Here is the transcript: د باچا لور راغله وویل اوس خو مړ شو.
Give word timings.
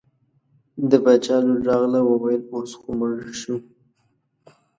د 0.89 0.91
باچا 1.03 1.35
لور 1.45 1.59
راغله 1.69 1.99
وویل 2.05 2.41
اوس 2.53 2.71
خو 2.79 2.89
مړ 2.99 3.13
شو. 3.41 3.55